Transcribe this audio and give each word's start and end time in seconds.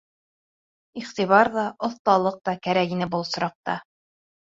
Иғтибар 1.01 1.53
ҙа, 1.57 1.67
оҫталыҡ 1.89 2.43
та 2.51 2.59
кәрәк 2.67 2.99
ине 2.99 3.13
был 3.15 3.31
осраҡта. 3.31 3.81